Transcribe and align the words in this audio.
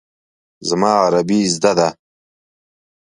زما 0.67 0.91
عربي 1.03 1.39
زده 1.55 1.71
ده. 1.79 1.89